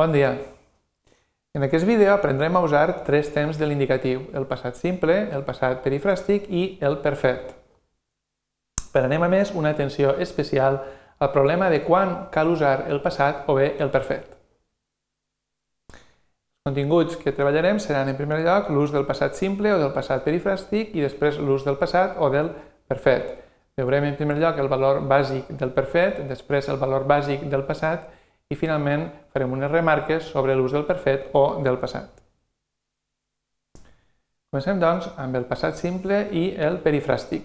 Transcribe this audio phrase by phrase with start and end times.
[0.00, 0.30] Bon dia!
[1.52, 5.82] En aquest vídeo aprendrem a usar tres temps de l'indicatiu, el passat simple, el passat
[5.84, 7.50] perifràstic i el perfet.
[8.94, 10.78] Prenem a més una atenció especial
[11.20, 14.24] al problema de quan cal usar el passat o bé el perfet.
[15.92, 20.24] Els continguts que treballarem seran en primer lloc l'ús del passat simple o del passat
[20.24, 22.48] perifràstic i després l'ús del passat o del
[22.88, 23.36] perfet.
[23.76, 28.08] Veurem en primer lloc el valor bàsic del perfet, després el valor bàsic del passat
[28.50, 32.10] i finalment farem unes remarques sobre l'ús del perfet o del passat.
[34.50, 37.44] Comencem, doncs, amb el passat simple i el perifràstic.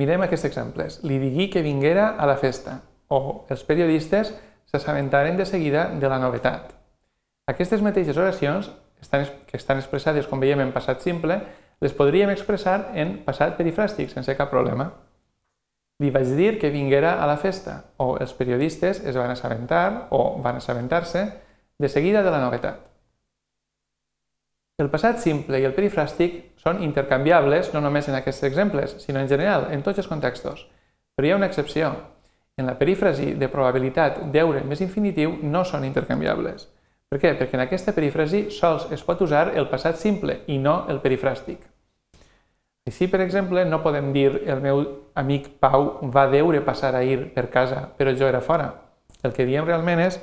[0.00, 1.00] Mirem aquests exemples.
[1.04, 2.78] Li digui que vinguera a la festa
[3.12, 4.32] o els periodistes
[4.70, 6.72] s'assabentaren de seguida de la novetat.
[7.48, 11.40] Aquestes mateixes oracions, que estan expressades, com veiem, en passat simple,
[11.80, 14.90] les podríem expressar en passat perifràstic, sense cap problema.
[15.98, 20.38] Li vaig dir que vinguera a la festa, o els periodistes es van assabentar, o
[20.42, 21.24] van assabentar-se,
[21.78, 22.84] de seguida de la novetat.
[24.78, 29.30] El passat simple i el perifràstic són intercanviables no només en aquests exemples, sinó en
[29.30, 30.68] general, en tots els contextos.
[31.18, 31.90] Però hi ha una excepció.
[32.56, 36.68] En la perífrasi de probabilitat deure més infinitiu no són intercanviables.
[37.10, 37.34] Per què?
[37.40, 41.66] Perquè en aquesta perífrasi sols es pot usar el passat simple i no el perifràstic.
[42.88, 44.80] Així, per exemple, no podem dir el meu
[45.18, 48.70] amic Pau va deure passar ahir per casa, però jo era fora.
[49.22, 50.16] El que diem realment és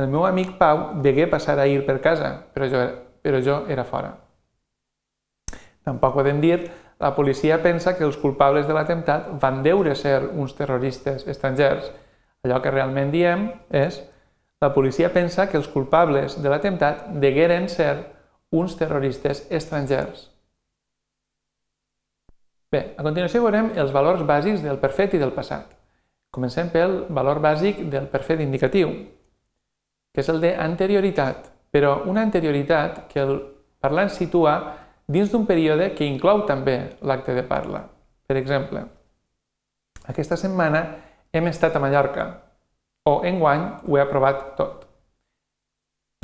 [0.00, 2.80] el meu amic Pau degué passar ahir per casa, però jo,
[3.20, 4.14] però jo era fora.
[5.84, 6.62] Tampoc podem dir
[7.02, 11.90] la policia pensa que els culpables de l'atemptat van deure ser uns terroristes estrangers.
[12.46, 14.00] Allò que realment diem és
[14.62, 17.96] la policia pensa que els culpables de l'atemptat degueren ser
[18.54, 20.31] uns terroristes estrangers.
[22.72, 25.66] Bé, a continuació veurem els valors bàsics del perfet i del passat.
[26.32, 28.94] Comencem pel valor bàsic del perfet indicatiu,
[30.12, 33.34] que és el d'anterioritat, però una anterioritat que el
[33.80, 34.54] parlant situa
[35.04, 37.82] dins d'un període que inclou també l'acte de parla.
[38.24, 38.86] Per exemple,
[40.08, 40.82] aquesta setmana
[41.32, 42.26] hem estat a Mallorca,
[43.04, 44.88] o enguany ho he aprovat tot.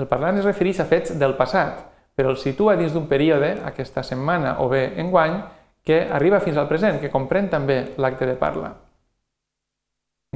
[0.01, 1.85] El parlant es refereix a fets del passat,
[2.17, 5.37] però el situa dins d'un període, aquesta setmana o bé enguany,
[5.89, 8.75] que arriba fins al present, que comprèn també l'acte de parla.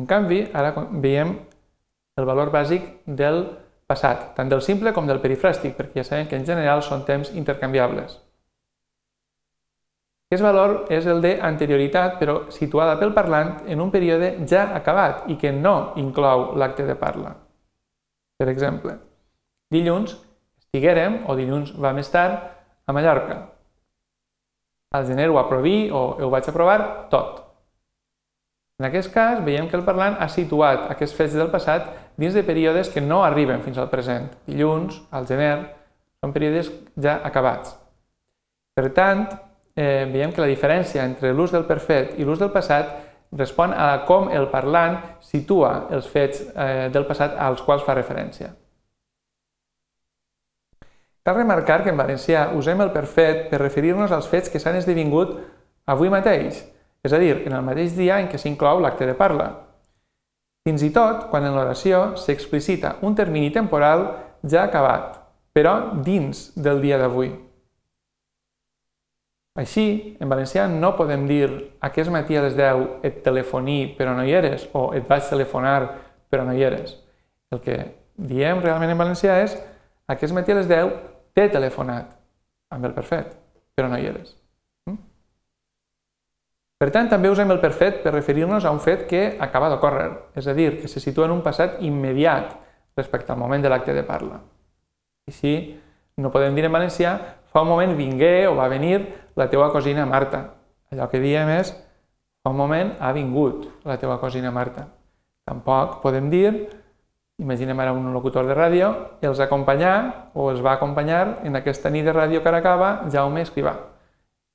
[0.00, 0.70] En canvi, ara
[1.04, 1.34] veiem
[2.16, 3.42] el valor bàsic del
[3.84, 7.34] passat, tant del simple com del perifràstic, perquè ja sabem que en general són temps
[7.36, 8.16] intercanviables.
[10.30, 15.36] Aquest valor és el d'anterioritat, però situada pel parlant en un període ja acabat i
[15.36, 17.36] que no inclou l'acte de parla.
[18.40, 18.96] Per exemple,
[19.68, 20.16] dilluns
[20.64, 22.28] estiguérem, o dilluns vam estar,
[22.88, 23.51] a Mallorca
[24.92, 27.40] al gener ho aprovi o ho vaig aprovar tot.
[28.80, 32.42] En aquest cas, veiem que el parlant ha situat aquests fets del passat dins de
[32.42, 34.26] períodes que no arriben fins al present.
[34.48, 35.54] Dilluns, al gener,
[36.20, 36.70] són períodes
[37.00, 37.76] ja acabats.
[38.74, 39.26] Per tant,
[39.76, 42.96] eh, veiem que la diferència entre l'ús del perfet i l'ús del passat
[43.38, 48.52] respon a com el parlant situa els fets eh, del passat als quals fa referència.
[51.22, 55.36] Cal remarcar que en valencià usem el perfet per referir-nos als fets que s'han esdevingut
[55.86, 56.64] avui mateix,
[57.02, 59.52] és a dir, en el mateix dia en què s'inclou l'acte de parla.
[60.66, 64.04] Fins i tot quan en l'oració s'explicita un termini temporal
[64.42, 65.18] ja acabat,
[65.54, 67.32] però dins del dia d'avui.
[69.58, 71.48] Així, en valencià no podem dir
[71.84, 75.90] aquest matí a les 10 et telefoní però no hi eres o et vaig telefonar
[76.32, 76.96] però no hi eres.
[77.52, 77.76] El que
[78.16, 79.58] diem realment en valencià és
[80.08, 82.12] aquest matí a les 10 t'he telefonat
[82.72, 83.34] amb el perfet,
[83.74, 84.34] però no hi eres.
[84.88, 84.98] Mm?
[86.80, 90.48] Per tant, també usem el perfet per referir-nos a un fet que acaba d'ocórrer, és
[90.48, 92.56] a dir, que se situa en un passat immediat
[92.96, 94.40] respecte al moment de l'acte de parla.
[95.28, 95.54] Així,
[96.18, 97.14] no podem dir en valencià
[97.52, 98.98] fa un moment vingué o va venir
[99.36, 100.42] la teua cosina Marta.
[100.92, 101.72] Allò que diem és
[102.42, 104.88] fa un moment ha vingut la teua cosina Marta.
[105.48, 106.50] Tampoc podem dir
[107.42, 112.06] imaginem ara un locutor de ràdio, els acompanyar o els va acompanyar en aquesta nit
[112.06, 113.74] de ràdio Caracaba Jaume Escrivà.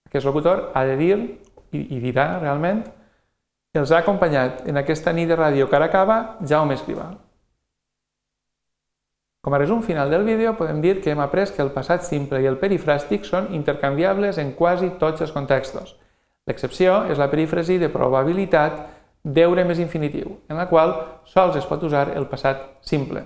[0.07, 1.18] Aquest locutor ha de dir,
[1.75, 2.86] i, i dirà realment,
[3.78, 7.12] els ha acompanyat en aquesta nit de ràdio Caracaba Jaume Escrivà.
[9.44, 12.42] Com a resum final del vídeo, podem dir que hem après que el passat simple
[12.44, 15.94] i el perifràstic són intercanviables en quasi tots els contextos.
[16.48, 18.96] L'excepció és la perífrasi de probabilitat
[19.27, 20.94] deure més infinitiu, en la qual
[21.27, 23.25] sols es pot usar el passat simple.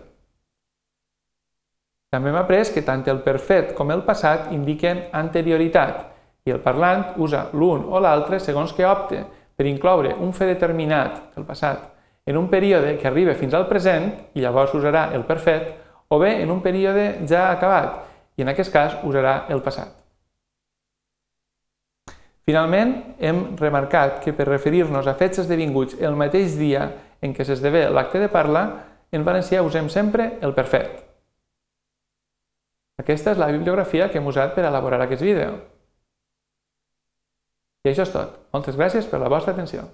[2.12, 6.08] També hem après que tant el perfet com el passat indiquen anterioritat
[6.46, 9.24] i el parlant usa l'un o l'altre segons que opte
[9.56, 11.92] per incloure un fet determinat del passat
[12.26, 15.72] en un període que arriba fins al present, i llavors usarà el perfet,
[16.08, 17.98] o bé en un període ja acabat,
[18.38, 20.01] i en aquest cas usarà el passat.
[22.52, 22.90] Finalment,
[23.24, 26.82] hem remarcat que per referir-nos a fets esdevinguts el mateix dia
[27.24, 28.64] en què s'esdevé l'acte de parla,
[29.16, 30.98] en valencià usem sempre el perfet.
[33.00, 35.54] Aquesta és la bibliografia que hem usat per elaborar aquest vídeo.
[37.88, 38.36] I això és tot.
[38.52, 39.88] Moltes gràcies per la vostra atenció.